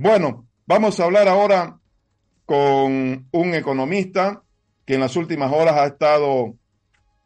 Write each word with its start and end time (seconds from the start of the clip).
Bueno, 0.00 0.46
vamos 0.64 1.00
a 1.00 1.06
hablar 1.06 1.26
ahora 1.26 1.80
con 2.46 3.26
un 3.32 3.54
economista 3.54 4.44
que 4.86 4.94
en 4.94 5.00
las 5.00 5.16
últimas 5.16 5.52
horas 5.52 5.74
ha 5.74 5.86
estado 5.86 6.54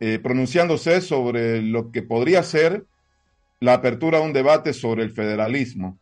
eh, 0.01 0.19
pronunciándose 0.19 1.03
sobre 1.03 1.61
lo 1.61 1.91
que 1.91 2.03
podría 2.03 2.43
ser 2.43 2.87
la 3.61 3.75
apertura 3.75 4.21
de 4.21 4.25
un 4.25 4.33
debate 4.33 4.73
sobre 4.73 5.03
el 5.03 5.11
federalismo. 5.11 5.99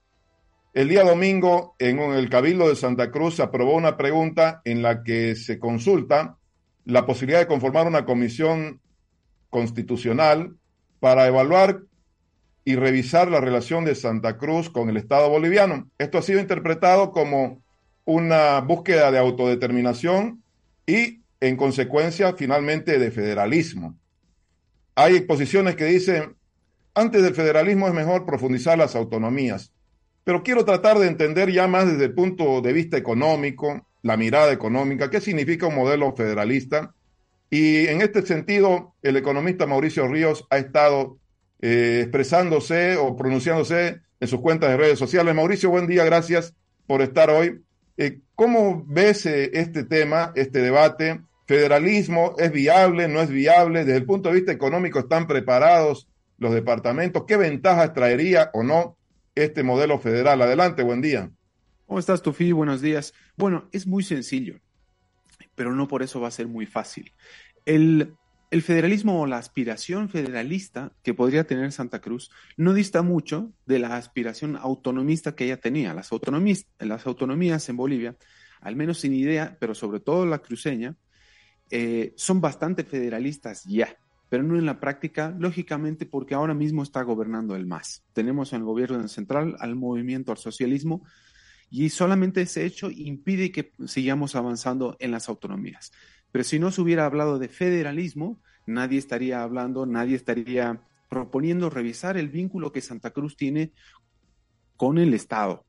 El 0.73 0.89
día 0.89 1.03
domingo, 1.03 1.75
en 1.81 1.99
el 1.99 2.31
Cabildo 2.31 2.69
de 2.69 2.77
Santa 2.77 3.11
Cruz, 3.11 3.35
se 3.35 3.43
aprobó 3.43 3.75
una 3.75 3.97
pregunta 3.97 4.63
en 4.65 4.81
la 4.81 5.03
que 5.03 5.35
se 5.35 5.59
consulta 5.59 6.37
la 6.85 7.05
posibilidad 7.05 7.41
de 7.41 7.49
conformar 7.49 7.89
una 7.89 8.05
comisión 8.05 8.81
constitucional 9.51 10.55
para 11.01 11.27
evaluar 11.27 11.81
y 12.65 12.77
revisar 12.77 13.31
la 13.31 13.41
relación 13.41 13.85
de 13.85 13.95
Santa 13.95 14.37
Cruz 14.37 14.71
con 14.71 14.89
el 14.91 14.97
Estado 14.97 15.29
boliviano. 15.29 15.89
Esto 15.99 16.19
ha 16.19 16.23
sido 16.23 16.41
interpretado 16.41 17.11
como 17.11 17.63
una 18.05 18.61
búsqueda 18.61 19.11
de 19.11 19.19
autodeterminación 19.19 20.43
y, 20.87 21.23
en 21.41 21.57
consecuencia, 21.57 22.35
finalmente 22.35 22.99
de 22.99 23.11
federalismo. 23.11 23.97
Hay 24.95 25.21
posiciones 25.21 25.77
que 25.77 25.85
dicen, 25.85 26.37
antes 26.95 27.23
del 27.23 27.35
federalismo 27.35 27.87
es 27.87 27.95
mejor 27.95 28.27
profundizar 28.27 28.77
las 28.77 28.97
autonomías, 28.97 29.73
pero 30.25 30.43
quiero 30.43 30.65
tratar 30.65 30.99
de 30.99 31.07
entender 31.07 31.51
ya 31.51 31.67
más 31.67 31.87
desde 31.87 32.07
el 32.07 32.15
punto 32.15 32.61
de 32.61 32.73
vista 32.73 32.97
económico, 32.97 33.87
la 34.03 34.17
mirada 34.17 34.53
económica, 34.53 35.11
qué 35.11 35.21
significa 35.21 35.67
un 35.67 35.77
modelo 35.77 36.15
federalista. 36.15 36.95
Y 37.49 37.87
en 37.87 38.01
este 38.01 38.23
sentido, 38.23 38.95
el 39.03 39.17
economista 39.17 39.67
Mauricio 39.67 40.09
Ríos 40.09 40.47
ha 40.51 40.59
estado 40.59 41.20
eh, 41.61 42.01
expresándose 42.03 42.97
o 42.97 43.17
pronunciándose 43.17 44.01
en 44.19 44.29
sus 44.29 44.41
cuentas 44.41 44.71
de 44.71 44.77
redes 44.77 44.99
sociales. 44.99 45.35
Mauricio, 45.35 45.71
buen 45.71 45.87
día, 45.87 46.05
gracias 46.05 46.55
por 46.87 47.03
estar 47.03 47.31
hoy. 47.31 47.63
Eh, 47.97 48.21
¿Cómo 48.35 48.85
ves 48.87 49.27
eh, 49.27 49.51
este 49.55 49.85
tema, 49.85 50.33
este 50.35 50.61
debate? 50.61 51.21
¿Federalismo 51.47 52.35
es 52.39 52.51
viable, 52.53 53.09
no 53.09 53.21
es 53.21 53.29
viable? 53.29 53.85
Desde 53.85 53.99
el 53.99 54.07
punto 54.07 54.29
de 54.29 54.37
vista 54.37 54.53
económico, 54.53 55.01
¿están 55.01 55.27
preparados 55.27 56.09
los 56.39 56.55
departamentos? 56.55 57.25
¿Qué 57.27 57.37
ventajas 57.37 57.93
traería 57.93 58.51
o 58.55 58.63
no 58.63 58.97
este 59.35 59.63
modelo 59.63 59.99
federal? 59.99 60.41
Adelante, 60.41 60.83
buen 60.83 61.03
día. 61.03 61.31
¿Cómo 61.87 61.99
estás, 61.99 62.23
Tufi? 62.23 62.53
Buenos 62.53 62.81
días. 62.81 63.13
Bueno, 63.37 63.69
es 63.73 63.87
muy 63.87 64.03
sencillo, 64.05 64.61
pero 65.55 65.75
no 65.75 65.89
por 65.89 66.03
eso 66.03 66.21
va 66.21 66.29
a 66.29 66.31
ser 66.31 66.47
muy 66.47 66.65
fácil. 66.65 67.13
El, 67.67 68.15
el 68.51 68.63
federalismo 68.63 69.21
o 69.21 69.27
la 69.27 69.39
aspiración 69.39 70.09
federalista 70.09 70.93
que 71.03 71.15
podría 71.15 71.45
tener 71.45 71.71
Santa 71.71 72.01
Cruz 72.01 72.31
no 72.57 72.75
dista 72.75 73.03
mucho 73.03 73.53
de 73.65 73.79
la 73.79 73.97
aspiración 73.97 74.57
autonomista 74.57 75.37
que 75.37 75.45
ella 75.45 75.61
tenía. 75.61 75.95
Las, 75.95 76.11
las 76.81 77.07
autonomías 77.07 77.69
en 77.69 77.77
Bolivia, 77.77 78.17
al 78.61 78.75
menos 78.75 78.99
sin 78.99 79.15
idea, 79.15 79.57
pero 79.61 79.75
sobre 79.75 80.01
todo 80.01 80.27
la 80.27 80.41
cruceña, 80.41 80.97
eh, 81.71 82.13
son 82.17 82.41
bastante 82.41 82.83
federalistas 82.83 83.63
ya, 83.65 83.97
pero 84.29 84.43
no 84.43 84.59
en 84.59 84.67
la 84.67 84.81
práctica, 84.81 85.33
lógicamente 85.39 86.05
porque 86.05 86.35
ahora 86.35 86.55
mismo 86.55 86.83
está 86.83 87.03
gobernando 87.03 87.55
el 87.55 87.67
MAS. 87.67 88.03
Tenemos 88.13 88.53
en 88.53 88.61
el 88.61 88.65
gobierno 88.65 89.07
central 89.07 89.57
al 89.61 89.77
movimiento 89.77 90.33
al 90.33 90.39
socialismo 90.39 91.07
y 91.71 91.91
solamente 91.91 92.43
ese 92.43 92.67
hecho 92.67 92.91
impide 92.91 93.53
que 93.53 93.73
sigamos 93.87 94.35
avanzando 94.35 94.97
en 94.99 95.13
las 95.13 95.29
autonomías. 95.29 95.93
Pero 96.33 96.45
si 96.45 96.59
no 96.59 96.71
se 96.71 96.81
hubiera 96.81 97.07
hablado 97.07 97.39
de 97.39 97.49
federalismo, 97.49 98.41
nadie 98.67 98.99
estaría 98.99 99.43
hablando, 99.43 99.87
nadie 99.87 100.17
estaría 100.17 100.81
proponiendo 101.09 101.71
revisar 101.71 102.17
el 102.17 102.29
vínculo 102.29 102.73
que 102.73 102.81
Santa 102.81 103.11
Cruz 103.11 103.37
tiene 103.37 103.73
con 104.77 104.99
el 104.99 105.13
Estado, 105.13 105.67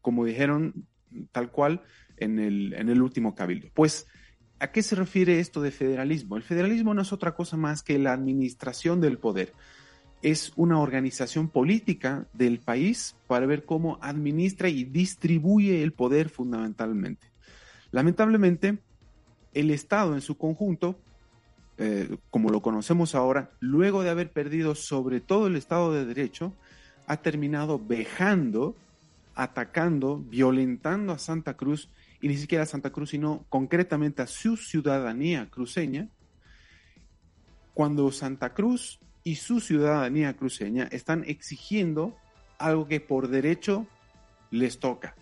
como 0.00 0.24
dijeron 0.24 0.86
tal 1.32 1.50
cual 1.50 1.82
en 2.16 2.38
el, 2.38 2.72
en 2.74 2.88
el 2.88 3.02
último 3.02 3.34
cabildo. 3.34 3.68
Pues, 3.74 4.06
¿a 4.58 4.70
qué 4.70 4.82
se 4.82 4.94
refiere 4.94 5.40
esto 5.40 5.60
de 5.60 5.70
federalismo? 5.70 6.36
El 6.36 6.42
federalismo 6.42 6.94
no 6.94 7.02
es 7.02 7.12
otra 7.12 7.34
cosa 7.34 7.56
más 7.56 7.82
que 7.82 7.98
la 7.98 8.12
administración 8.12 9.00
del 9.00 9.18
poder. 9.18 9.52
Es 10.22 10.52
una 10.56 10.80
organización 10.80 11.48
política 11.48 12.28
del 12.32 12.60
país 12.60 13.16
para 13.26 13.46
ver 13.46 13.64
cómo 13.64 13.98
administra 14.00 14.68
y 14.68 14.84
distribuye 14.84 15.82
el 15.82 15.92
poder 15.92 16.28
fundamentalmente. 16.30 17.28
Lamentablemente, 17.90 18.78
el 19.56 19.70
Estado 19.70 20.14
en 20.14 20.20
su 20.20 20.36
conjunto, 20.36 20.98
eh, 21.78 22.18
como 22.30 22.50
lo 22.50 22.60
conocemos 22.60 23.14
ahora, 23.14 23.50
luego 23.58 24.02
de 24.02 24.10
haber 24.10 24.30
perdido 24.30 24.74
sobre 24.74 25.20
todo 25.20 25.46
el 25.46 25.56
Estado 25.56 25.94
de 25.94 26.04
Derecho, 26.04 26.52
ha 27.06 27.16
terminado 27.16 27.78
vejando, 27.78 28.76
atacando, 29.34 30.18
violentando 30.18 31.12
a 31.12 31.18
Santa 31.18 31.54
Cruz, 31.56 31.88
y 32.20 32.28
ni 32.28 32.36
siquiera 32.36 32.64
a 32.64 32.66
Santa 32.66 32.90
Cruz, 32.90 33.10
sino 33.10 33.46
concretamente 33.48 34.20
a 34.20 34.26
su 34.26 34.58
ciudadanía 34.58 35.48
cruceña, 35.50 36.08
cuando 37.72 38.12
Santa 38.12 38.52
Cruz 38.52 39.00
y 39.24 39.36
su 39.36 39.60
ciudadanía 39.60 40.36
cruceña 40.36 40.88
están 40.92 41.24
exigiendo 41.26 42.14
algo 42.58 42.88
que 42.88 43.00
por 43.00 43.28
derecho 43.28 43.86
les 44.50 44.78
toca. 44.80 45.16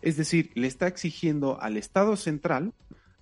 Es 0.00 0.16
decir, 0.16 0.50
le 0.54 0.66
está 0.66 0.86
exigiendo 0.86 1.60
al 1.60 1.76
Estado 1.76 2.16
central 2.16 2.72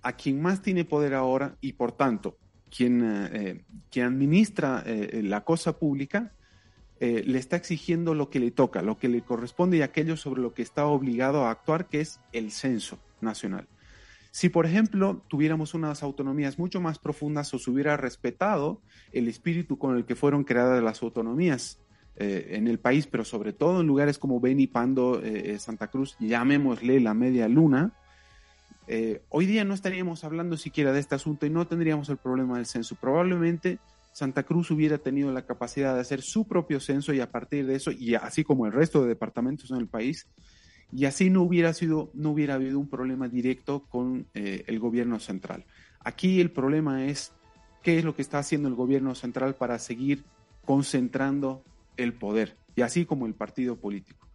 a 0.01 0.13
quien 0.13 0.41
más 0.41 0.61
tiene 0.61 0.85
poder 0.85 1.13
ahora 1.13 1.55
y 1.61 1.73
por 1.73 1.91
tanto 1.91 2.37
quien, 2.69 3.01
eh, 3.03 3.63
quien 3.91 4.05
administra 4.05 4.83
eh, 4.85 5.21
la 5.23 5.43
cosa 5.43 5.77
pública 5.77 6.31
eh, 6.99 7.23
le 7.25 7.39
está 7.39 7.55
exigiendo 7.55 8.13
lo 8.13 8.29
que 8.29 8.39
le 8.39 8.51
toca, 8.51 8.81
lo 8.81 8.97
que 8.97 9.09
le 9.09 9.21
corresponde 9.21 9.77
y 9.77 9.81
aquello 9.81 10.17
sobre 10.17 10.41
lo 10.41 10.53
que 10.53 10.61
está 10.61 10.85
obligado 10.85 11.45
a 11.45 11.51
actuar, 11.51 11.87
que 11.87 12.01
es 12.01 12.19
el 12.33 12.51
censo 12.51 12.99
nacional. 13.21 13.67
Si, 14.31 14.49
por 14.49 14.65
ejemplo, 14.65 15.23
tuviéramos 15.27 15.73
unas 15.73 16.03
autonomías 16.03 16.59
mucho 16.59 16.81
más 16.81 16.99
profundas 16.99 17.53
o 17.53 17.59
se 17.59 17.71
hubiera 17.71 17.97
respetado 17.97 18.81
el 19.11 19.27
espíritu 19.27 19.77
con 19.77 19.97
el 19.97 20.05
que 20.05 20.15
fueron 20.15 20.43
creadas 20.43 20.83
las 20.83 21.01
autonomías 21.01 21.79
en 22.21 22.67
el 22.67 22.79
país, 22.79 23.07
pero 23.07 23.23
sobre 23.23 23.53
todo 23.53 23.79
en 23.79 23.87
lugares 23.87 24.19
como 24.19 24.41
Beni, 24.41 24.67
Pando, 24.67 25.21
Santa 25.57 25.87
Cruz, 25.87 26.17
llamémosle 26.19 26.99
la 26.99 27.13
media 27.13 27.47
luna, 27.47 27.93
eh, 28.91 29.21
hoy 29.29 29.45
día 29.45 29.63
no 29.63 29.75
estaríamos 29.75 30.23
hablando 30.23 30.57
siquiera 30.57 30.91
de 30.91 30.99
este 30.99 31.13
asunto 31.13 31.45
y 31.45 31.51
no 31.51 31.67
tendríamos 31.67 32.09
el 32.09 32.17
problema 32.17 32.57
del 32.57 32.65
censo. 32.65 32.95
Probablemente 32.95 33.77
Santa 34.13 34.41
Cruz 34.41 34.71
hubiera 34.71 34.97
tenido 34.97 35.31
la 35.31 35.45
capacidad 35.45 35.93
de 35.93 36.01
hacer 36.01 36.23
su 36.23 36.47
propio 36.47 36.79
censo 36.79 37.13
y 37.13 37.19
a 37.19 37.29
partir 37.29 37.67
de 37.67 37.75
eso, 37.75 37.91
y 37.91 38.15
así 38.15 38.43
como 38.43 38.65
el 38.65 38.73
resto 38.73 39.03
de 39.03 39.09
departamentos 39.09 39.69
en 39.69 39.77
el 39.77 39.87
país, 39.87 40.27
y 40.91 41.05
así 41.05 41.29
no 41.29 41.43
hubiera 41.43 41.71
sido, 41.73 42.09
no 42.15 42.31
hubiera 42.31 42.55
habido 42.55 42.79
un 42.79 42.89
problema 42.89 43.27
directo 43.27 43.83
con 43.89 44.25
eh, 44.33 44.63
el 44.65 44.79
gobierno 44.79 45.19
central. 45.19 45.65
Aquí 45.99 46.41
el 46.41 46.49
problema 46.49 47.05
es 47.05 47.31
qué 47.83 47.99
es 47.99 48.03
lo 48.03 48.15
que 48.15 48.23
está 48.23 48.39
haciendo 48.39 48.69
el 48.69 48.75
gobierno 48.75 49.13
central 49.13 49.53
para 49.53 49.77
seguir 49.77 50.23
concentrando 50.65 51.63
el 51.95 52.13
poder, 52.13 52.57
y 52.75 52.81
así 52.81 53.05
como 53.05 53.27
el 53.27 53.35
partido 53.35 53.75
político. 53.75 54.28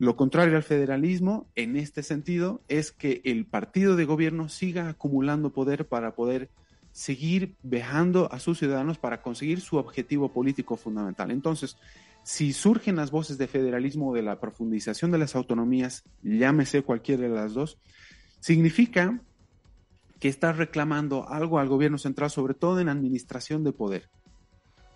Lo 0.00 0.16
contrario 0.16 0.56
al 0.56 0.62
federalismo, 0.62 1.46
en 1.56 1.76
este 1.76 2.02
sentido, 2.02 2.62
es 2.68 2.90
que 2.90 3.20
el 3.22 3.44
partido 3.44 3.96
de 3.96 4.06
gobierno 4.06 4.48
siga 4.48 4.88
acumulando 4.88 5.52
poder 5.52 5.86
para 5.86 6.14
poder 6.14 6.48
seguir 6.90 7.54
vejando 7.62 8.32
a 8.32 8.38
sus 8.38 8.58
ciudadanos 8.58 8.96
para 8.96 9.20
conseguir 9.20 9.60
su 9.60 9.76
objetivo 9.76 10.32
político 10.32 10.78
fundamental. 10.78 11.30
Entonces, 11.30 11.76
si 12.22 12.54
surgen 12.54 12.96
las 12.96 13.10
voces 13.10 13.36
de 13.36 13.46
federalismo 13.46 14.08
o 14.08 14.14
de 14.14 14.22
la 14.22 14.40
profundización 14.40 15.10
de 15.10 15.18
las 15.18 15.36
autonomías, 15.36 16.04
llámese 16.22 16.82
cualquiera 16.82 17.24
de 17.24 17.28
las 17.28 17.52
dos, 17.52 17.76
significa 18.40 19.20
que 20.18 20.28
está 20.28 20.54
reclamando 20.54 21.28
algo 21.28 21.58
al 21.58 21.68
gobierno 21.68 21.98
central, 21.98 22.30
sobre 22.30 22.54
todo 22.54 22.80
en 22.80 22.88
administración 22.88 23.64
de 23.64 23.72
poder. 23.72 24.08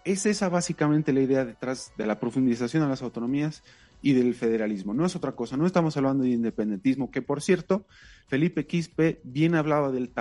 Es 0.06 0.25
esa 0.25 0.49
básicamente 0.49 1.12
la 1.12 1.21
idea 1.21 1.45
detrás 1.45 1.93
de 1.99 2.06
la 2.06 2.19
profundización 2.19 2.83
de 2.83 2.89
las 2.89 3.03
autonomías 3.03 3.62
y 4.05 4.12
del 4.12 4.35
federalismo. 4.35 4.93
No 4.93 5.06
es 5.06 5.17
otra 5.17 5.33
cosa, 5.33 5.56
no 5.56 5.67
estamos 5.67 5.97
hablando 5.97 6.25
de 6.25 6.31
independentismo, 6.31 7.11
que 7.11 7.23
por 7.23 7.41
cierto, 7.41 7.87
Felipe 8.29 8.67
Quispe 8.67 9.23
bien 9.25 9.55
hablaba 9.55 9.91
del 9.91 10.12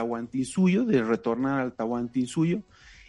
suyo, 0.46 0.86
de 0.86 1.04
retornar 1.04 1.60
al 1.60 1.74
suyo, 2.26 2.62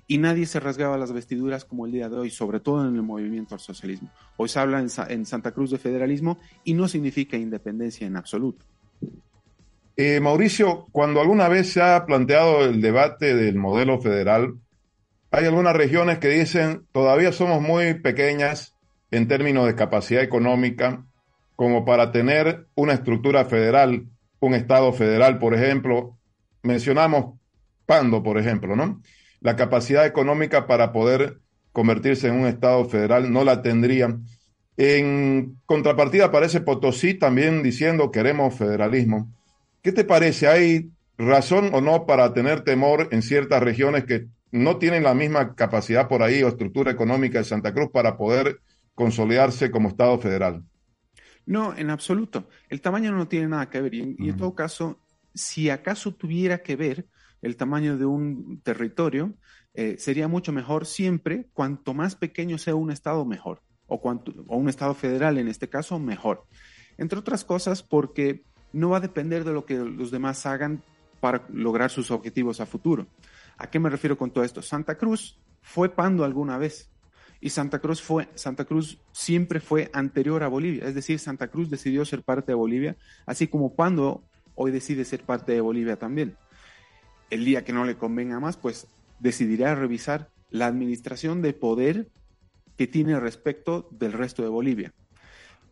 y 0.08 0.18
nadie 0.18 0.46
se 0.46 0.58
rasgaba 0.58 0.98
las 0.98 1.12
vestiduras 1.12 1.64
como 1.64 1.86
el 1.86 1.92
día 1.92 2.08
de 2.08 2.16
hoy, 2.16 2.30
sobre 2.30 2.58
todo 2.58 2.88
en 2.88 2.96
el 2.96 3.02
movimiento 3.02 3.54
al 3.54 3.60
socialismo. 3.60 4.10
Hoy 4.36 4.48
se 4.48 4.58
habla 4.58 4.80
en, 4.80 5.26
Santa 5.26 5.52
Cruz 5.52 5.70
de 5.70 5.78
federalismo 5.78 6.38
y 6.64 6.74
no 6.74 6.88
significa 6.88 7.36
independencia 7.36 8.04
en 8.08 8.16
absoluto. 8.16 8.64
Eh, 9.96 10.18
Mauricio, 10.18 10.88
cuando 10.90 11.20
alguna 11.20 11.48
vez 11.48 11.72
se 11.72 11.82
ha 11.82 12.04
planteado 12.04 12.64
el 12.64 12.80
debate 12.82 13.36
del 13.36 13.54
modelo 13.54 14.00
federal, 14.00 14.56
hay 15.30 15.44
algunas 15.44 15.76
regiones 15.76 16.18
que 16.18 16.30
dicen 16.30 16.84
todavía 16.90 17.30
somos 17.30 17.62
muy 17.62 17.94
pequeñas 17.94 18.73
en 19.16 19.28
términos 19.28 19.66
de 19.66 19.74
capacidad 19.74 20.22
económica 20.22 21.04
como 21.56 21.84
para 21.84 22.10
tener 22.10 22.66
una 22.74 22.94
estructura 22.94 23.44
federal, 23.44 24.06
un 24.40 24.54
Estado 24.54 24.92
federal, 24.92 25.38
por 25.38 25.54
ejemplo. 25.54 26.18
Mencionamos 26.62 27.38
Pando, 27.86 28.22
por 28.22 28.38
ejemplo, 28.38 28.76
¿no? 28.76 29.02
La 29.40 29.56
capacidad 29.56 30.06
económica 30.06 30.66
para 30.66 30.90
poder 30.90 31.40
convertirse 31.72 32.28
en 32.28 32.36
un 32.36 32.46
Estado 32.46 32.84
federal 32.86 33.30
no 33.30 33.44
la 33.44 33.60
tendría. 33.62 34.16
En 34.76 35.58
contrapartida 35.66 36.26
aparece 36.26 36.60
Potosí 36.60 37.14
también 37.14 37.62
diciendo 37.62 38.10
queremos 38.10 38.54
federalismo. 38.54 39.32
¿Qué 39.82 39.92
te 39.92 40.04
parece? 40.04 40.48
¿Hay 40.48 40.90
razón 41.18 41.70
o 41.74 41.80
no 41.80 42.06
para 42.06 42.32
tener 42.32 42.62
temor 42.62 43.08
en 43.12 43.22
ciertas 43.22 43.62
regiones 43.62 44.04
que 44.04 44.26
no 44.50 44.78
tienen 44.78 45.02
la 45.02 45.14
misma 45.14 45.54
capacidad 45.54 46.08
por 46.08 46.22
ahí 46.22 46.42
o 46.42 46.48
estructura 46.48 46.90
económica 46.90 47.38
de 47.38 47.44
Santa 47.44 47.74
Cruz 47.74 47.90
para 47.92 48.16
poder 48.16 48.60
consolidarse 48.94 49.70
como 49.70 49.88
Estado 49.88 50.18
federal? 50.18 50.64
No, 51.46 51.76
en 51.76 51.90
absoluto. 51.90 52.48
El 52.68 52.80
tamaño 52.80 53.12
no 53.12 53.28
tiene 53.28 53.48
nada 53.48 53.68
que 53.68 53.80
ver. 53.80 53.94
Y 53.94 54.00
en, 54.00 54.36
todo 54.36 54.54
caso, 54.54 55.00
si 55.34 55.70
acaso 55.70 56.14
tuviera 56.14 56.62
que 56.62 56.76
ver 56.76 57.06
el 57.42 57.56
tamaño 57.56 57.98
de 57.98 58.06
un 58.06 58.60
territorio, 58.62 59.34
eh, 59.74 59.96
sería 59.98 60.28
mucho 60.28 60.52
mejor 60.52 60.86
siempre, 60.86 61.48
cuanto 61.52 61.92
más 61.92 62.16
pequeño 62.16 62.56
sea 62.56 62.74
un 62.74 62.90
Estado, 62.90 63.24
mejor. 63.24 63.62
O, 63.86 64.00
cuanto, 64.00 64.32
o 64.46 64.56
un 64.56 64.68
Estado 64.68 64.94
federal, 64.94 65.36
en 65.36 65.48
este 65.48 65.68
caso, 65.68 65.98
mejor. 65.98 66.46
Entre 66.96 67.18
otras 67.18 67.44
cosas, 67.44 67.82
porque 67.82 68.44
no 68.72 68.90
va 68.90 68.96
a 68.96 69.00
depender 69.00 69.44
de 69.44 69.52
lo 69.52 69.66
que 69.66 69.76
los 69.76 70.10
demás 70.10 70.46
hagan 70.46 70.82
para 71.20 71.46
lograr 71.52 71.90
sus 71.90 72.10
objetivos 72.10 72.60
a 72.60 72.66
futuro. 72.66 73.06
¿A 73.58 73.68
qué 73.68 73.78
me 73.78 73.90
refiero 73.90 74.16
con 74.16 74.30
todo 74.30 74.44
esto? 74.44 74.62
Santa 74.62 74.96
Cruz 74.96 75.38
fue 75.60 75.88
Pando 75.88 76.24
alguna 76.24 76.58
vez 76.58 76.90
y 77.40 77.50
Santa 77.50 77.78
Cruz 77.78 78.00
fue 78.00 78.28
Santa 78.34 78.64
Cruz 78.64 78.98
siempre 79.12 79.60
fue 79.60 79.90
anterior 79.92 80.42
a 80.42 80.48
Bolivia, 80.48 80.86
es 80.86 80.94
decir, 80.94 81.18
Santa 81.18 81.48
Cruz 81.48 81.70
decidió 81.70 82.04
ser 82.04 82.22
parte 82.22 82.52
de 82.52 82.56
Bolivia, 82.56 82.96
así 83.26 83.48
como 83.48 83.74
Pando 83.74 84.22
hoy 84.54 84.70
decide 84.70 85.04
ser 85.04 85.22
parte 85.22 85.52
de 85.52 85.60
Bolivia 85.60 85.96
también. 85.96 86.36
El 87.30 87.44
día 87.44 87.64
que 87.64 87.72
no 87.72 87.84
le 87.84 87.96
convenga 87.96 88.38
más, 88.40 88.56
pues 88.56 88.86
decidirá 89.18 89.74
revisar 89.74 90.30
la 90.50 90.66
administración 90.66 91.42
de 91.42 91.52
poder 91.52 92.08
que 92.76 92.86
tiene 92.86 93.18
respecto 93.18 93.88
del 93.90 94.12
resto 94.12 94.42
de 94.42 94.48
Bolivia. 94.48 94.92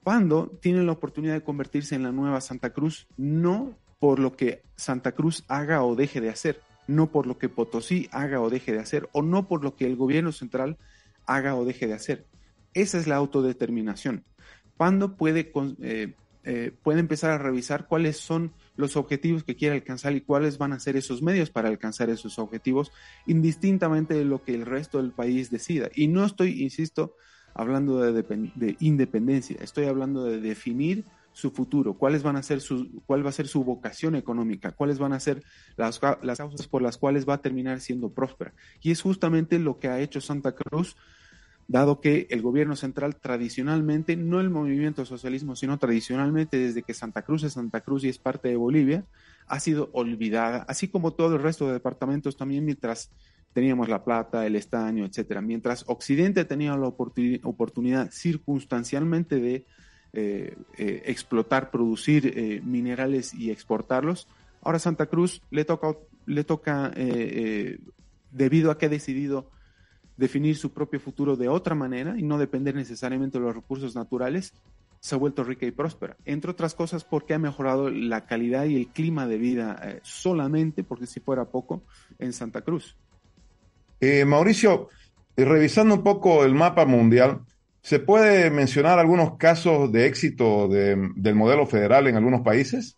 Pando 0.02 0.48
tiene 0.60 0.82
la 0.82 0.92
oportunidad 0.92 1.34
de 1.34 1.44
convertirse 1.44 1.94
en 1.94 2.02
la 2.02 2.12
nueva 2.12 2.40
Santa 2.40 2.70
Cruz, 2.70 3.06
no 3.16 3.78
por 4.00 4.18
lo 4.18 4.36
que 4.36 4.62
Santa 4.74 5.12
Cruz 5.12 5.44
haga 5.46 5.84
o 5.84 5.94
deje 5.94 6.20
de 6.20 6.28
hacer, 6.28 6.60
no 6.88 7.12
por 7.12 7.26
lo 7.26 7.38
que 7.38 7.48
Potosí 7.48 8.08
haga 8.10 8.40
o 8.40 8.50
deje 8.50 8.72
de 8.72 8.80
hacer, 8.80 9.08
o 9.12 9.22
no 9.22 9.46
por 9.46 9.62
lo 9.62 9.76
que 9.76 9.86
el 9.86 9.94
gobierno 9.94 10.32
central 10.32 10.76
haga 11.26 11.54
o 11.54 11.64
deje 11.64 11.86
de 11.86 11.94
hacer. 11.94 12.26
Esa 12.74 12.98
es 12.98 13.06
la 13.06 13.16
autodeterminación. 13.16 14.24
Pando 14.76 15.16
puede, 15.16 15.52
eh, 15.82 16.14
eh, 16.44 16.72
puede 16.82 17.00
empezar 17.00 17.30
a 17.30 17.38
revisar 17.38 17.86
cuáles 17.86 18.16
son 18.16 18.52
los 18.76 18.96
objetivos 18.96 19.44
que 19.44 19.56
quiere 19.56 19.76
alcanzar 19.76 20.14
y 20.14 20.22
cuáles 20.22 20.58
van 20.58 20.72
a 20.72 20.80
ser 20.80 20.96
esos 20.96 21.22
medios 21.22 21.50
para 21.50 21.68
alcanzar 21.68 22.10
esos 22.10 22.38
objetivos, 22.38 22.90
indistintamente 23.26 24.14
de 24.14 24.24
lo 24.24 24.42
que 24.42 24.54
el 24.54 24.66
resto 24.66 24.98
del 24.98 25.12
país 25.12 25.50
decida. 25.50 25.90
Y 25.94 26.08
no 26.08 26.24
estoy, 26.24 26.62
insisto, 26.62 27.14
hablando 27.54 28.00
de, 28.00 28.76
independencia, 28.80 29.56
estoy 29.60 29.84
hablando 29.84 30.24
de 30.24 30.40
definir 30.40 31.04
su 31.32 31.50
futuro, 31.50 31.94
cuáles 31.94 32.22
van 32.22 32.36
a 32.36 32.42
ser 32.42 32.60
su, 32.60 33.02
cuál 33.06 33.24
va 33.24 33.30
a 33.30 33.32
ser 33.32 33.48
su 33.48 33.64
vocación 33.64 34.14
económica, 34.14 34.72
cuáles 34.72 34.98
van 34.98 35.12
a 35.12 35.20
ser 35.20 35.42
las, 35.76 36.00
las 36.22 36.38
causas 36.38 36.68
por 36.68 36.82
las 36.82 36.98
cuales 36.98 37.28
va 37.28 37.34
a 37.34 37.42
terminar 37.42 37.80
siendo 37.80 38.10
próspera. 38.10 38.52
Y 38.80 38.90
es 38.90 39.02
justamente 39.02 39.58
lo 39.58 39.78
que 39.78 39.88
ha 39.88 40.00
hecho 40.00 40.20
Santa 40.20 40.52
Cruz, 40.52 40.96
dado 41.68 42.00
que 42.00 42.26
el 42.30 42.42
gobierno 42.42 42.76
central 42.76 43.16
tradicionalmente, 43.16 44.16
no 44.16 44.40
el 44.40 44.50
movimiento 44.50 45.04
socialismo, 45.04 45.56
sino 45.56 45.78
tradicionalmente 45.78 46.58
desde 46.58 46.82
que 46.82 46.92
Santa 46.92 47.22
Cruz 47.22 47.44
es 47.44 47.54
Santa 47.54 47.80
Cruz 47.80 48.04
y 48.04 48.08
es 48.08 48.18
parte 48.18 48.48
de 48.48 48.56
Bolivia, 48.56 49.04
ha 49.46 49.60
sido 49.60 49.90
olvidada, 49.92 50.64
así 50.68 50.88
como 50.88 51.12
todo 51.12 51.36
el 51.36 51.42
resto 51.42 51.66
de 51.66 51.74
departamentos 51.74 52.36
también 52.36 52.64
mientras 52.64 53.10
teníamos 53.52 53.88
La 53.88 54.04
Plata, 54.04 54.46
el 54.46 54.56
Estaño, 54.56 55.04
etcétera. 55.04 55.40
Mientras 55.40 55.84
Occidente 55.86 56.44
tenía 56.44 56.76
la 56.76 56.86
oportunidad 56.88 58.10
circunstancialmente 58.10 59.40
de 59.40 59.66
eh, 60.14 60.58
eh, 60.76 61.04
explotar, 61.06 61.70
producir 61.70 62.34
eh, 62.36 62.60
minerales 62.62 63.32
y 63.32 63.50
exportarlos, 63.50 64.28
ahora 64.60 64.78
Santa 64.78 65.06
Cruz 65.06 65.40
le 65.50 65.64
toca, 65.64 65.96
le 66.26 66.44
toca 66.44 66.92
debido 68.30 68.70
a 68.70 68.76
que 68.76 68.86
ha 68.86 68.88
decidido 68.90 69.48
definir 70.18 70.56
su 70.56 70.70
propio 70.70 71.00
futuro 71.00 71.36
de 71.36 71.48
otra 71.48 71.74
manera 71.74 72.18
y 72.18 72.22
no 72.24 72.36
depender 72.36 72.74
necesariamente 72.74 73.38
de 73.38 73.44
los 73.46 73.54
recursos 73.54 73.94
naturales, 73.94 74.52
se 75.00 75.14
ha 75.14 75.18
vuelto 75.18 75.44
rica 75.44 75.64
y 75.64 75.70
próspera. 75.70 76.14
Entre 76.26 76.50
otras 76.50 76.74
cosas 76.74 77.04
porque 77.04 77.32
ha 77.32 77.38
mejorado 77.38 77.88
la 77.88 78.26
calidad 78.26 78.66
y 78.66 78.76
el 78.76 78.88
clima 78.88 79.26
de 79.26 79.38
vida 79.38 79.98
solamente, 80.02 80.84
porque 80.84 81.06
si 81.06 81.20
fuera 81.20 81.46
poco, 81.46 81.84
en 82.18 82.34
Santa 82.34 82.60
Cruz. 82.60 82.96
Mauricio, 84.26 84.90
revisando 85.36 85.94
un 85.94 86.02
poco 86.02 86.44
el 86.44 86.54
mapa 86.54 86.84
mundial, 86.84 87.40
¿se 87.82 87.98
puede 87.98 88.50
mencionar 88.50 88.98
algunos 88.98 89.36
casos 89.36 89.90
de 89.92 90.06
éxito 90.06 90.68
del 90.68 91.34
modelo 91.34 91.66
federal 91.66 92.06
en 92.06 92.16
algunos 92.16 92.42
países? 92.42 92.96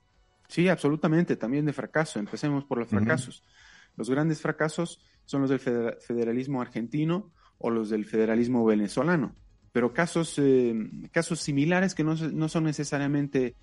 Sí, 0.49 0.69
absolutamente, 0.69 1.37
también 1.37 1.65
de 1.65 1.73
fracaso. 1.73 2.19
Empecemos 2.19 2.65
por 2.65 2.79
los 2.79 2.89
fracasos. 2.89 3.43
Los 3.97 4.11
grandes 4.11 4.41
fracasos 4.41 5.01
son 5.25 5.43
los 5.43 5.51
del 5.51 5.59
federalismo 5.59 6.61
argentino 6.61 7.33
o 7.59 7.71
los 7.71 7.89
del 7.91 8.05
federalismo 8.05 8.65
venezolano, 8.65 9.35
pero 9.73 9.95
casos, 9.95 10.39
eh, 10.39 10.75
casos 11.13 11.41
similares 11.41 11.95
que 11.95 12.05
no, 12.05 12.15
no 12.15 12.49
son 12.49 12.65
necesariamente 12.65 13.55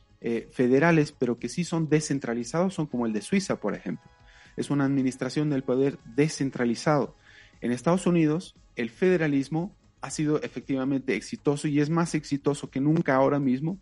federales, 0.51 1.11
pero 1.11 1.39
que 1.39 1.49
sí 1.49 1.63
son 1.63 1.89
descentralizados, 1.89 2.75
son 2.75 2.85
como 2.85 3.07
el 3.07 3.13
de 3.13 3.21
Suiza, 3.21 3.55
por 3.59 3.73
ejemplo. 3.73 4.09
Es 4.55 4.69
una 4.69 4.85
administración 4.85 5.49
del 5.49 5.63
poder 5.63 5.97
descentralizado 6.05 7.15
en 7.61 7.71
Estados 7.71 8.05
Unidos, 8.05 8.55
el 8.75 8.89
federalismo 8.89 9.75
ha 10.01 10.09
sido 10.09 10.41
efectivamente 10.41 11.15
exitoso 11.15 11.67
y 11.67 11.79
es 11.79 11.89
más 11.89 12.15
exitoso 12.15 12.69
que 12.69 12.81
nunca 12.81 13.15
ahora 13.15 13.39
mismo, 13.39 13.77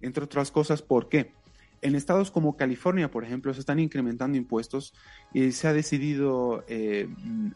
entre 0.00 0.24
otras 0.24 0.50
cosas, 0.50 0.82
¿por 0.82 1.08
qué? 1.08 1.32
En 1.82 1.94
estados 1.94 2.30
como 2.30 2.56
California, 2.56 3.10
por 3.10 3.24
ejemplo, 3.24 3.52
se 3.52 3.60
están 3.60 3.78
incrementando 3.78 4.38
impuestos 4.38 4.94
y 5.34 5.52
se 5.52 5.68
ha 5.68 5.72
decidido 5.72 6.64
eh, 6.68 7.08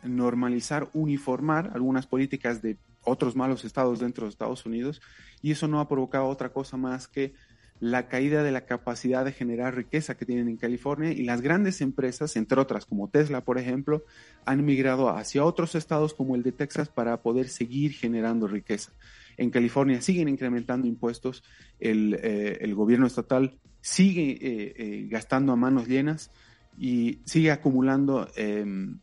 normalizar, 0.03 0.89
uniformar 0.93 1.71
algunas 1.75 2.07
políticas 2.07 2.61
de 2.61 2.77
otros 3.05 3.37
malos 3.37 3.65
estados 3.65 4.01
dentro 4.01 4.25
de 4.25 4.31
Estados 4.31 4.67
Unidos 4.67 5.01
y 5.41 5.53
eso 5.53 5.67
no 5.69 5.81
ha 5.81 5.89
provocado 5.89 6.27
otra 6.27 6.51
cosa 6.51 6.77
más 6.77 7.09
que 7.09 7.33
la 7.81 8.09
caída 8.09 8.43
de 8.43 8.51
la 8.51 8.63
capacidad 8.63 9.25
de 9.25 9.33
generar 9.33 9.77
riqueza 9.77 10.17
que 10.17 10.27
tienen 10.27 10.49
en 10.49 10.57
California 10.57 11.13
y 11.13 11.23
las 11.23 11.41
grandes 11.41 11.81
empresas, 11.81 12.37
entre 12.37 12.61
otras 12.61 12.85
como 12.85 13.09
Tesla, 13.09 13.45
por 13.45 13.59
ejemplo, 13.59 14.05
han 14.45 14.65
migrado 14.65 15.11
hacia 15.11 15.45
otros 15.45 15.75
estados 15.75 16.15
como 16.15 16.35
el 16.35 16.43
de 16.43 16.53
Texas 16.53 16.89
para 16.89 17.23
poder 17.23 17.49
seguir 17.49 17.93
generando 17.93 18.49
riqueza. 18.49 18.93
En 19.37 19.51
California 19.51 20.01
siguen 20.03 20.29
incrementando 20.29 20.89
impuestos, 20.89 21.45
el, 21.79 22.19
eh, 22.21 22.73
gobierno 22.75 23.07
estatal 23.07 23.59
sigue 23.81 24.33
eh, 24.33 24.75
eh, 24.77 25.07
gastando 25.09 25.53
a 25.53 25.57
manos 25.57 25.87
llenas 25.87 26.33
y 26.77 27.21
sigue 27.25 27.53
acumulando 27.53 28.29
em, 28.37 28.99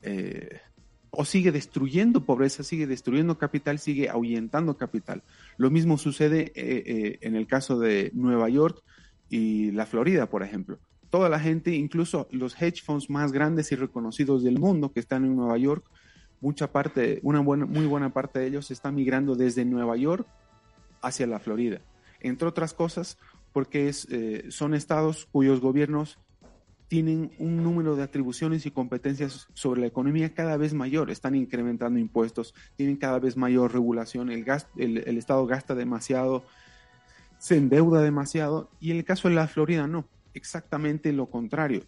o 1.18 1.26
sigue 1.26 1.52
destruyendo 1.52 2.26
pobreza, 2.26 2.64
sigue 2.64 2.88
destruyendo 2.88 3.38
capital, 3.38 3.80
sigue 3.80 4.10
ahuyentando 4.10 4.78
capital. 4.78 5.24
Lo 5.58 5.72
mismo 5.72 5.98
sucede 5.98 6.52
eh, 6.56 6.84
eh, 6.86 7.18
en 7.22 7.36
el 7.36 7.48
caso 7.48 7.80
de 7.80 8.12
Nueva 8.14 8.50
York 8.50 8.82
y 9.30 9.72
la 9.72 9.86
Florida, 9.86 10.30
por 10.30 10.44
ejemplo. 10.44 10.78
Toda 11.10 11.30
la 11.30 11.40
gente, 11.40 11.74
incluso 11.74 12.28
los 12.32 12.62
hedge 12.62 12.82
funds 12.84 13.10
más 13.10 13.32
grandes 13.32 13.72
y 13.72 13.76
reconocidos 13.76 14.44
del 14.44 14.60
mundo 14.60 14.92
que 14.92 15.00
están 15.00 15.24
en 15.26 15.36
Nueva 15.36 15.58
York, 15.58 15.86
mucha 16.42 16.72
parte, 16.72 17.20
una 17.24 17.40
buena, 17.40 17.66
muy 17.66 17.86
buena 17.86 18.12
parte 18.12 18.40
de 18.40 18.48
ellos 18.48 18.70
están 18.72 18.96
migrando 18.96 19.36
desde 19.36 19.66
Nueva 19.66 19.96
York 19.96 20.28
hacia 21.02 21.28
la 21.28 21.40
Florida. 21.40 21.82
Entre 22.20 22.48
otras 22.48 22.74
cosas, 22.74 23.18
porque 23.54 23.88
es, 23.88 24.08
eh, 24.12 24.46
son 24.50 24.74
estados 24.74 25.28
cuyos 25.32 25.62
gobiernos 25.62 26.20
tienen 26.88 27.32
un 27.40 27.64
número 27.64 27.96
de 27.96 28.04
atribuciones 28.04 28.66
y 28.66 28.72
competencias 28.72 29.48
sobre 29.54 29.82
la 29.82 29.88
economía 29.88 30.34
cada 30.34 30.58
vez 30.58 30.74
mayor, 30.74 31.10
están 31.10 31.36
incrementando 31.36 32.00
impuestos, 32.00 32.54
tienen 32.76 32.98
cada 32.98 33.20
vez 33.20 33.38
mayor 33.38 33.74
regulación, 33.74 34.30
el, 34.32 34.46
el, 34.78 35.18
Estado 35.18 35.46
gasta 35.48 35.74
demasiado, 35.74 36.46
se 37.38 37.58
endeuda 37.58 38.02
demasiado 38.02 38.70
y 38.80 38.92
en 38.92 38.98
el 38.98 39.06
caso 39.06 39.30
de 39.30 39.36
la 39.36 39.48
Florida 39.48 39.88
no, 39.88 40.06
exactamente 40.34 41.12
lo 41.12 41.28
contrario. 41.28 41.84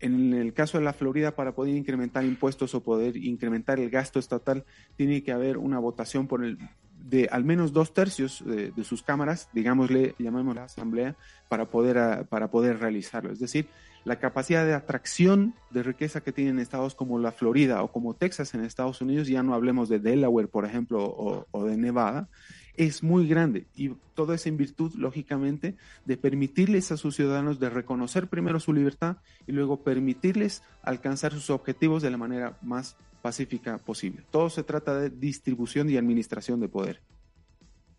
en 0.00 0.34
el 0.34 0.52
caso 0.52 0.76
de 0.76 0.84
la 0.84 0.92
Florida, 0.92 1.34
para 1.34 1.54
poder 1.54 1.74
incrementar 1.74 2.24
impuestos 2.24 2.74
o 2.74 2.82
poder 2.82 3.16
incrementar 3.16 3.80
el 3.80 3.88
gasto 3.88 4.18
estatal, 4.18 4.64
tiene 4.96 5.22
que 5.22 5.32
haber 5.32 5.56
una 5.56 5.78
votación 5.78 6.26
por 6.26 6.44
el 6.44 6.58
de 7.04 7.28
al 7.30 7.44
menos 7.44 7.72
dos 7.72 7.92
tercios 7.92 8.42
de, 8.44 8.72
sus 8.84 9.02
cámaras, 9.02 9.48
digámosle, 9.52 10.14
llamémosle 10.18 10.62
asamblea, 10.62 11.16
para 11.48 11.66
poder, 11.66 11.98
ah, 11.98 12.24
para 12.28 12.50
poder 12.50 12.78
realizarlo. 12.78 13.32
Es 13.32 13.38
decir, 13.38 13.68
la 14.04 14.18
capacidad 14.18 14.64
de 14.64 14.74
atracción 14.74 15.54
de 15.70 15.82
riqueza 15.82 16.22
que 16.22 16.32
tienen 16.32 16.58
estados 16.58 16.94
como 16.94 17.18
la 17.18 17.32
Florida 17.32 17.82
o 17.82 17.92
como 17.92 18.14
Texas 18.14 18.54
en 18.54 18.64
Estados 18.64 19.00
Unidos, 19.00 19.28
ya 19.28 19.42
no 19.42 19.54
hablemos 19.54 19.88
de 19.88 19.98
Delaware, 19.98 20.48
por 20.48 20.64
ejemplo, 20.64 21.46
o, 21.50 21.64
de 21.64 21.76
Nevada, 21.76 22.28
es 22.76 23.02
muy 23.02 23.28
grande 23.28 23.66
y 23.76 23.90
todo 24.14 24.34
es 24.34 24.46
en 24.46 24.56
virtud, 24.56 24.92
lógicamente, 24.96 25.76
de 26.04 26.16
permitirles 26.16 26.92
a 26.92 26.96
sus 26.96 27.16
ciudadanos 27.16 27.60
de 27.60 27.70
reconocer 27.70 28.28
primero 28.28 28.60
su 28.60 28.72
libertad 28.72 29.16
y 29.46 29.52
luego 29.52 29.82
permitirles 29.82 30.62
alcanzar 30.82 31.32
sus 31.32 31.50
objetivos 31.50 32.02
de 32.02 32.10
la 32.10 32.16
manera 32.16 32.58
más 32.62 32.96
pacífica 33.22 33.78
posible. 33.78 34.22
Todo 34.30 34.50
se 34.50 34.62
trata 34.62 34.98
de 34.98 35.10
distribución 35.10 35.88
y 35.88 35.96
administración 35.96 36.60
de 36.60 36.68
poder. 36.68 37.00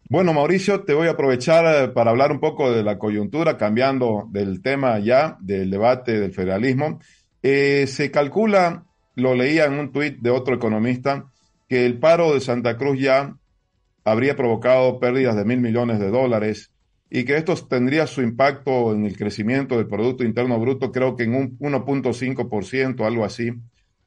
Bueno, 0.08 0.34
Mauricio, 0.34 0.82
te 0.82 0.94
voy 0.94 1.08
a 1.08 1.12
aprovechar 1.12 1.66
eh, 1.66 1.88
para 1.88 2.12
hablar 2.12 2.32
un 2.32 2.40
poco 2.40 2.72
de 2.72 2.84
la 2.84 3.00
coyuntura, 3.00 3.58
cambiando 3.58 4.28
del 4.30 4.62
tema 4.62 5.00
ya 5.00 5.36
del 5.42 5.72
debate 5.72 6.20
del 6.20 6.32
federalismo. 6.32 7.00
Eh, 7.42 7.88
se 7.88 8.12
calcula, 8.12 8.86
lo 9.16 9.34
leía 9.34 9.66
en 9.66 9.74
un 9.74 9.92
tuit 9.92 10.20
de 10.20 10.30
otro 10.30 10.56
economista, 10.56 11.26
que 11.68 11.88
el 11.88 11.98
paro 11.98 12.36
de 12.36 12.40
Santa 12.40 12.78
Cruz 12.78 13.00
ya 13.00 13.36
habría 14.06 14.36
provocado 14.36 15.00
pérdidas 15.00 15.36
de 15.36 15.44
mil 15.44 15.60
millones 15.60 16.00
de 16.00 16.10
dólares 16.10 16.72
y 17.10 17.26
que 17.26 17.38
esto 17.38 17.56
tendría 17.56 18.08
su 18.08 18.22
impacto 18.22 18.94
en 18.94 19.06
el 19.06 19.18
crecimiento 19.18 19.78
del 19.78 19.88
Producto 19.88 20.24
Interno 20.24 20.60
Bruto, 20.60 20.92
creo 20.92 21.16
que 21.16 21.24
en 21.24 21.36
un 21.36 21.60
1.5%, 21.60 23.06
algo 23.06 23.26
así, 23.26 23.52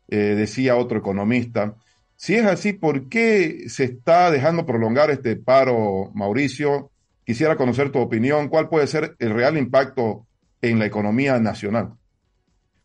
eh, 0.09 0.17
decía 0.17 0.77
otro 0.77 0.99
economista. 0.99 1.75
Si 2.17 2.35
es 2.35 2.45
así, 2.45 2.73
¿por 2.73 3.09
qué 3.09 3.69
se 3.69 3.85
está 3.85 4.31
dejando 4.31 4.67
prolongar 4.67 5.11
este 5.11 5.37
paro, 5.37 6.11
Mauricio? 6.15 6.91
Quisiera 7.25 7.57
conocer 7.57 7.93
tu 7.93 7.99
opinión. 8.01 8.49
¿Cuál 8.49 8.69
puede 8.69 8.87
ser 8.87 9.15
el 9.19 9.35
real 9.35 9.57
impacto 9.57 10.27
en 10.61 10.79
la 10.79 10.87
economía 10.87 11.39
nacional? 11.39 11.95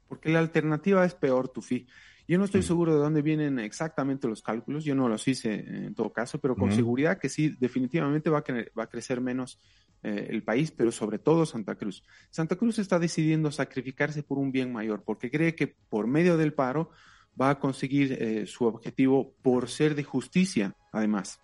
Porque 0.07 0.29
la 0.29 0.39
alternativa 0.39 1.03
es 1.05 1.15
peor, 1.15 1.49
Tufi. 1.49 1.87
Yo 2.27 2.37
no 2.37 2.45
estoy 2.45 2.61
mm. 2.61 2.63
seguro 2.63 2.93
de 2.93 2.99
dónde 2.99 3.21
vienen 3.21 3.59
exactamente 3.59 4.27
los 4.27 4.41
cálculos, 4.41 4.85
yo 4.85 4.95
no 4.95 5.09
los 5.09 5.27
hice 5.27 5.53
en 5.53 5.93
todo 5.93 6.11
caso, 6.13 6.39
pero 6.39 6.55
con 6.55 6.71
seguridad 6.71 7.17
que 7.17 7.29
sí, 7.29 7.55
definitivamente 7.59 8.29
va 8.29 8.39
a, 8.39 8.43
va 8.77 8.83
a 8.83 8.89
crecer 8.89 9.19
menos 9.19 9.59
eh, 10.03 10.27
el 10.29 10.43
país, 10.43 10.71
pero 10.71 10.91
sobre 10.91 11.17
todo 11.17 11.45
Santa 11.45 11.75
Cruz. 11.75 12.03
Santa 12.29 12.57
Cruz 12.57 12.77
está 12.79 12.99
decidiendo 12.99 13.51
sacrificarse 13.51 14.21
por 14.21 14.37
un 14.37 14.51
bien 14.51 14.71
mayor, 14.71 15.03
porque 15.05 15.31
cree 15.31 15.55
que 15.55 15.67
por 15.67 16.07
medio 16.07 16.35
del 16.37 16.53
paro 16.53 16.91
va 17.39 17.51
a 17.51 17.59
conseguir 17.59 18.13
eh, 18.13 18.45
su 18.45 18.65
objetivo 18.65 19.33
por 19.41 19.69
ser 19.69 19.95
de 19.95 20.03
justicia, 20.03 20.75
además. 20.91 21.39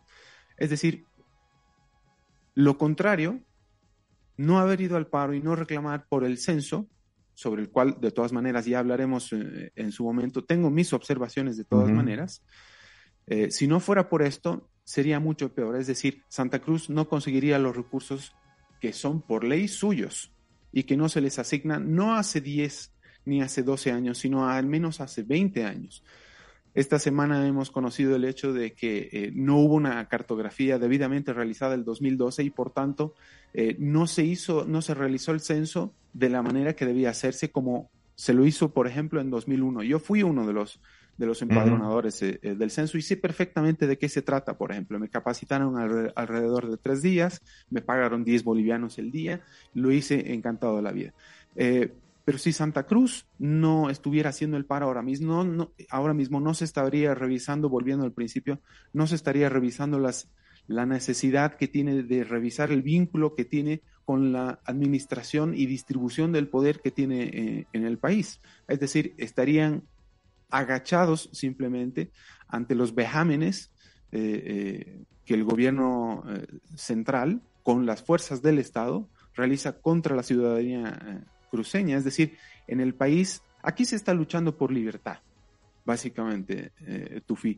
Es 0.57 0.69
decir, 0.69 1.05
lo 2.53 2.77
contrario, 2.77 3.41
no 4.36 4.59
haber 4.59 4.81
ido 4.81 4.98
al 4.98 5.07
paro 5.07 5.33
y 5.33 5.41
no 5.41 5.55
reclamar 5.55 6.07
por 6.09 6.25
el 6.25 6.38
censo, 6.38 6.89
sobre 7.39 7.62
el 7.62 7.69
cual 7.69 7.96
de 8.01 8.12
todas 8.12 8.34
maneras 8.34 8.65
ya 8.65 8.79
hablaremos 8.79 9.31
eh, 9.31 9.72
en 9.74 9.93
su 9.93 10.03
momento, 10.03 10.43
tengo 10.43 10.69
mis 10.69 10.91
observaciones 10.91 11.55
de 11.55 11.63
todas 11.63 11.89
maneras, 11.89 12.43
eh, 13.27 13.50
si 13.50 13.65
no 13.65 13.79
fuera 13.79 14.10
por 14.10 14.24
esto, 14.24 14.69
sería 14.84 15.22
mucho 15.22 15.53
peor. 15.53 15.77
Es 15.77 15.88
decir, 15.88 16.22
Santa 16.27 16.60
Cruz 16.60 16.89
no 16.89 17.08
conseguiría 17.08 17.58
los 17.58 17.77
recursos 17.77 18.36
que 18.81 18.91
son 18.91 19.22
por 19.22 19.46
ley 19.46 19.69
suyos 19.69 20.34
y 20.74 20.84
que 20.84 20.98
no 20.98 21.08
se 21.08 21.22
les 21.22 21.39
asignan 21.39 21.96
no 21.96 22.15
hace 22.15 22.41
10 22.41 22.91
ni 23.24 23.41
hace 23.41 23.63
12 23.63 23.93
años, 23.93 24.17
sino 24.17 24.50
al 24.50 24.65
menos 24.65 25.00
hace 25.00 25.24
20 25.24 25.63
años. 25.63 26.03
Esta 26.79 26.98
semana 26.98 27.45
hemos 27.45 27.71
conocido 27.71 28.15
el 28.15 28.24
hecho 28.24 28.53
de 28.53 28.71
que 28.71 29.09
eh, 29.12 29.31
no 29.36 29.57
hubo 29.57 29.75
una 29.75 30.07
cartografía 30.07 30.79
debidamente 30.79 31.33
realizada 31.33 31.75
el 31.75 31.83
2012 31.83 32.41
y 32.43 32.51
por 32.51 32.71
tanto 32.71 33.15
eh, 33.53 33.75
no 33.79 34.07
se 34.07 34.24
hizo, 34.24 34.63
no 34.63 34.81
se 34.81 34.93
realizó 34.93 35.33
el 35.33 35.41
censo 35.41 35.93
de 36.13 36.29
la 36.29 36.41
manera 36.41 36.77
que 36.77 36.86
debía 36.86 37.09
hacerse 37.09 37.51
como 37.51 37.91
se 38.15 38.33
lo 38.33 38.45
hizo, 38.45 38.71
por 38.71 38.88
ejemplo, 38.88 39.19
en 39.19 39.29
2001. 39.29 39.83
Yo 39.83 40.00
fui 40.00 40.24
uno 40.24 40.48
de 40.48 40.53
los 40.53 40.79
de 41.17 41.25
los 41.25 41.41
empadronadores 41.41 42.21
eh, 42.21 42.39
del 42.41 42.71
censo 42.71 42.98
y 42.98 43.01
sé 43.01 43.17
perfectamente 43.17 43.86
de 43.86 43.98
qué 43.98 44.07
se 44.07 44.21
trata, 44.21 44.57
por 44.57 44.71
ejemplo. 44.71 45.00
Me 45.00 45.09
capacitaron 45.09 45.77
alrededor 46.15 46.71
de 46.71 46.77
tres 46.77 47.01
días, 47.01 47.41
me 47.69 47.81
pagaron 47.81 48.24
10 48.24 48.45
bolivianos 48.45 49.00
el 49.00 49.12
día, 49.12 49.41
lo 49.74 49.91
hice 49.91 50.31
encantado 50.33 50.77
de 50.77 50.81
la 50.81 50.93
vida. 50.93 51.13
Pero 52.29 52.38
si 52.38 52.53
Santa 52.53 52.86
Cruz 52.86 53.25
no 53.39 53.89
estuviera 53.89 54.29
haciendo 54.29 54.55
el 54.55 54.63
paro 54.63 54.86
ahora 54.86 55.01
mismo, 55.01 55.43
no, 55.43 55.74
ahora 55.89 56.13
mismo 56.13 56.39
no 56.39 56.53
se 56.53 56.63
estaría 56.63 57.15
revisando, 57.15 57.69
volviendo 57.69 58.05
al 58.05 58.12
principio, 58.12 58.62
no 58.93 59.07
se 59.07 59.15
estaría 59.15 59.50
revisando 59.50 59.98
las, 59.98 60.29
la 60.67 60.86
necesidad 60.86 61.55
que 61.55 61.67
tiene 61.67 62.03
de 62.03 62.24
revisar 62.24 62.71
el 62.71 62.83
vínculo 62.83 63.33
que 63.33 63.45
tiene 63.45 63.81
con 64.05 64.31
la 64.31 64.59
administración 64.65 65.55
y 65.55 65.65
distribución 65.65 66.31
del 66.31 66.48
poder 66.48 66.81
que 66.81 66.91
tiene 66.91 67.24
eh, 67.24 67.67
en 67.74 67.83
el 67.83 67.98
país. 67.98 68.41
Es 68.67 68.79
decir, 68.79 69.15
estarían 69.17 69.81
agachados 70.51 71.31
simplemente 71.33 72.12
ante 72.48 72.75
los 72.75 72.93
vejámenes 72.93 73.71
eh, 74.12 74.19
eh, 74.21 75.03
que 75.25 75.33
el 75.33 75.45
gobierno 75.45 76.24
central, 76.75 77.41
con 77.63 77.88
las 77.88 78.03
fuerzas 78.03 78.43
del 78.43 78.59
Estado, 78.59 79.09
realiza 79.33 79.81
contra 79.81 80.15
la 80.15 80.21
ciudadanía 80.21 81.25
cruceña, 81.50 81.98
es 81.98 82.03
decir, 82.03 82.38
en 82.68 82.79
el 82.79 82.94
país, 82.94 83.41
aquí 83.62 83.86
se 83.86 83.96
está 83.96 84.13
luchando 84.13 84.58
por 84.58 84.72
libertad, 84.72 85.20
básicamente, 85.86 86.72
eh, 86.86 87.22
Tufi. 87.25 87.58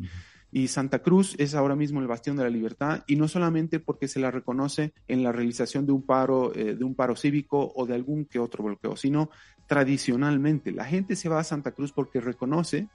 Y 0.53 0.67
Santa 0.67 0.99
Cruz 0.99 1.35
es 1.37 1.55
ahora 1.55 1.75
mismo 1.75 2.01
el 2.01 2.07
bastión 2.07 2.35
de 2.35 2.43
la 2.43 2.49
libertad 2.49 3.03
y 3.07 3.15
no 3.15 3.29
solamente 3.29 3.79
porque 3.79 4.09
se 4.09 4.19
la 4.19 4.31
reconoce 4.31 4.93
en 5.07 5.23
la 5.23 5.31
realización 5.31 5.85
de 5.85 5.93
un 5.93 6.05
paro, 6.05 6.53
eh, 6.53 6.75
de 6.75 6.83
un 6.83 6.93
paro 6.93 7.15
cívico 7.15 7.71
o 7.73 7.85
de 7.85 7.95
algún 7.95 8.25
que 8.25 8.37
otro 8.37 8.63
bloqueo, 8.63 8.97
sino 8.97 9.29
tradicionalmente. 9.67 10.73
La 10.73 10.83
gente 10.83 11.15
se 11.15 11.29
va 11.29 11.39
a 11.39 11.45
Santa 11.45 11.71
Cruz 11.71 11.93
porque 11.93 12.19
reconoce 12.19 12.89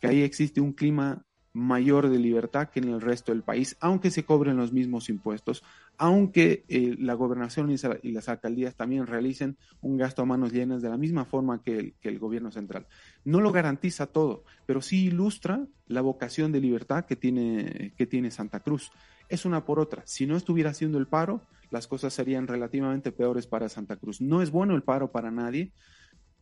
que 0.00 0.06
ahí 0.06 0.22
existe 0.22 0.62
un 0.62 0.72
clima 0.72 1.22
mayor 1.54 2.08
de 2.08 2.18
libertad 2.18 2.68
que 2.68 2.80
en 2.80 2.88
el 2.88 3.00
resto 3.00 3.32
del 3.32 3.44
país, 3.44 3.76
aunque 3.80 4.10
se 4.10 4.24
cobren 4.24 4.56
los 4.56 4.72
mismos 4.72 5.08
impuestos, 5.08 5.62
aunque 5.96 6.64
eh, 6.68 6.96
la 6.98 7.14
gobernación 7.14 7.70
y, 7.70 8.12
las 8.12 8.28
alcaldías 8.28 8.74
también 8.74 9.06
realicen 9.06 9.56
un 9.80 9.96
gasto 9.96 10.22
a 10.22 10.24
manos 10.24 10.52
llenas 10.52 10.82
de 10.82 10.88
la 10.90 10.96
misma 10.96 11.24
forma 11.24 11.62
que 11.62 11.94
el, 12.02 12.18
gobierno 12.18 12.50
central. 12.50 12.88
No 13.24 13.40
lo 13.40 13.52
garantiza 13.52 14.08
todo, 14.08 14.42
pero 14.66 14.82
sí 14.82 15.06
ilustra 15.06 15.64
la 15.86 16.00
vocación 16.00 16.50
de 16.50 16.60
libertad 16.60 17.04
que 17.04 17.14
tiene, 17.14 17.94
que 17.96 18.06
tiene 18.06 18.32
Santa 18.32 18.58
Cruz. 18.58 18.90
Es 19.28 19.44
una 19.44 19.64
por 19.64 19.78
otra. 19.78 20.02
Si 20.06 20.26
no 20.26 20.36
estuviera 20.36 20.70
haciendo 20.70 20.98
el 20.98 21.06
paro, 21.06 21.40
las 21.70 21.86
cosas 21.86 22.12
serían 22.12 22.48
relativamente 22.48 23.12
peores 23.12 23.46
para 23.46 23.68
Santa 23.68 23.94
Cruz. 23.94 24.20
No 24.20 24.42
es 24.42 24.50
bueno 24.50 24.74
el 24.74 24.82
paro 24.82 25.12
para 25.12 25.30
nadie, 25.30 25.70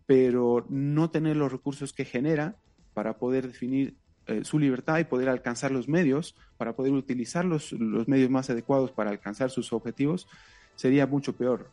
pero 0.07 0.65
no 0.71 1.11
tener 1.11 1.37
los 1.37 1.53
recursos 1.53 1.93
que 1.93 2.07
genera 2.07 2.57
para 2.95 3.19
poder 3.19 3.47
definir 3.47 3.97
eh, 4.33 4.45
su 4.45 4.59
libertad 4.59 4.99
y 4.99 5.05
poder 5.05 5.29
alcanzar 5.29 5.71
los 5.71 5.89
medios 5.89 6.35
para 6.57 6.75
poder 6.75 6.93
utilizar 6.93 7.45
los, 7.45 7.73
medios 8.07 8.31
más 8.31 8.51
adecuados 8.51 8.91
para 8.91 9.11
alcanzar 9.11 9.51
sus 9.51 9.73
objetivos, 9.73 10.27
sería 10.75 11.07
mucho 11.07 11.35
peor. 11.35 11.71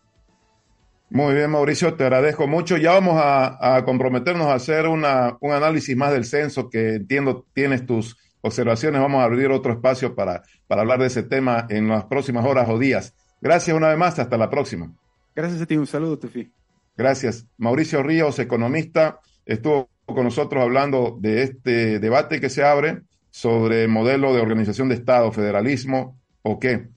Muy 1.09 1.33
bien, 1.33 1.49
Mauricio, 1.49 1.95
te 1.95 2.03
agradezco 2.03 2.47
mucho. 2.47 2.77
Ya 2.77 2.91
vamos 2.91 3.15
a, 3.17 3.81
comprometernos 3.83 4.47
a 4.47 4.53
hacer 4.53 4.87
un 4.87 5.03
análisis 5.05 5.97
más 5.97 6.11
del 6.11 6.25
censo, 6.25 6.69
que 6.69 6.95
entiendo 6.95 7.45
tienes 7.53 7.85
tus 7.85 8.15
observaciones. 8.41 9.01
Vamos 9.01 9.21
a 9.21 9.23
abrir 9.23 9.49
otro 9.49 9.73
espacio 9.73 10.13
para, 10.13 10.43
para 10.67 10.81
hablar 10.81 10.99
de 10.99 11.07
ese 11.07 11.23
tema 11.23 11.65
en 11.69 11.87
las 11.87 12.05
próximas 12.05 12.45
horas 12.45 12.69
o 12.69 12.77
días. 12.77 13.15
Gracias 13.41 13.75
una 13.75 13.87
vez 13.89 13.97
más, 13.97 14.19
hasta 14.19 14.37
la 14.37 14.49
próxima. 14.49 14.93
Gracias 15.35 15.61
a 15.61 15.65
ti, 15.65 15.77
un 15.77 15.87
saludo, 15.87 16.19
Tefi. 16.19 16.51
Gracias. 16.97 17.47
Mauricio 17.57 18.03
Ríos, 18.03 18.39
economista, 18.39 19.19
estuvo 19.45 19.89
con 20.13 20.25
nosotros 20.25 20.61
hablando 20.61 21.17
de 21.19 21.43
este 21.43 21.99
debate 21.99 22.39
que 22.39 22.49
se 22.49 22.63
abre 22.63 23.01
sobre 23.31 23.87
modelo 23.87 24.33
de 24.33 24.41
organización 24.41 24.89
de 24.89 24.95
Estado, 24.95 25.31
federalismo 25.31 26.19
o 26.41 26.59
qué. 26.59 26.87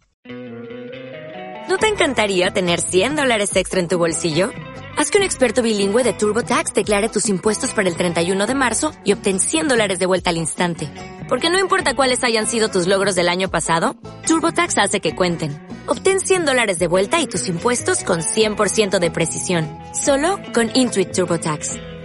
¿No 1.68 1.78
te 1.78 1.88
encantaría 1.88 2.50
tener 2.50 2.80
100 2.80 3.16
dólares 3.16 3.54
extra 3.56 3.80
en 3.80 3.88
tu 3.88 3.98
bolsillo? 3.98 4.50
Haz 4.96 5.10
que 5.10 5.18
un 5.18 5.24
experto 5.24 5.62
bilingüe 5.62 6.04
de 6.04 6.12
TurboTax 6.12 6.74
declare 6.74 7.08
tus 7.08 7.28
impuestos 7.28 7.72
para 7.72 7.88
el 7.88 7.96
31 7.96 8.46
de 8.46 8.54
marzo 8.54 8.92
y 9.04 9.12
obtén 9.12 9.40
100 9.40 9.68
dólares 9.68 9.98
de 9.98 10.06
vuelta 10.06 10.30
al 10.30 10.36
instante. 10.36 10.90
Porque 11.28 11.48
no 11.48 11.58
importa 11.58 11.94
cuáles 11.94 12.24
hayan 12.24 12.46
sido 12.46 12.68
tus 12.68 12.86
logros 12.86 13.14
del 13.14 13.28
año 13.28 13.48
pasado, 13.48 13.96
TurboTax 14.26 14.78
hace 14.78 15.00
que 15.00 15.16
cuenten. 15.16 15.66
Obtén 15.86 16.20
100 16.20 16.44
dólares 16.44 16.78
de 16.78 16.88
vuelta 16.88 17.20
y 17.20 17.26
tus 17.26 17.48
impuestos 17.48 18.04
con 18.04 18.20
100% 18.20 18.98
de 18.98 19.10
precisión. 19.10 19.66
Solo 19.94 20.38
con 20.52 20.70
Intuit 20.74 21.12
TurboTax. 21.12 21.91